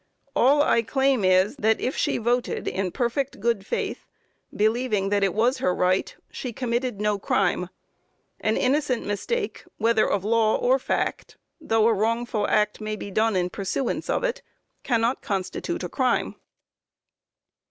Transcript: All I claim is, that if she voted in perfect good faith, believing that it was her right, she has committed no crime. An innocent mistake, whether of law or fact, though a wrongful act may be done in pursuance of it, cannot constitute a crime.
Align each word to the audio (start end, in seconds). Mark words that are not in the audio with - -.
All 0.35 0.63
I 0.63 0.81
claim 0.81 1.23
is, 1.23 1.55
that 1.57 1.79
if 1.79 1.95
she 1.95 2.17
voted 2.17 2.67
in 2.67 2.89
perfect 2.89 3.39
good 3.39 3.63
faith, 3.63 4.07
believing 4.51 5.09
that 5.09 5.23
it 5.23 5.31
was 5.31 5.59
her 5.59 5.75
right, 5.75 6.15
she 6.31 6.47
has 6.47 6.55
committed 6.55 6.99
no 6.99 7.19
crime. 7.19 7.69
An 8.39 8.57
innocent 8.57 9.05
mistake, 9.05 9.63
whether 9.77 10.09
of 10.09 10.23
law 10.25 10.55
or 10.57 10.79
fact, 10.79 11.37
though 11.59 11.85
a 11.87 11.93
wrongful 11.93 12.47
act 12.47 12.81
may 12.81 12.95
be 12.95 13.11
done 13.11 13.35
in 13.35 13.51
pursuance 13.51 14.09
of 14.09 14.23
it, 14.23 14.41
cannot 14.81 15.21
constitute 15.21 15.83
a 15.83 15.89
crime. 15.89 16.33